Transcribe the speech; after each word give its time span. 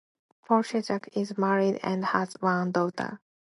Poleshchuk 0.49 1.09
is 1.15 1.37
married 1.37 1.79
and 1.83 2.03
has 2.05 2.33
one 2.41 2.71
daughter. 2.71 3.21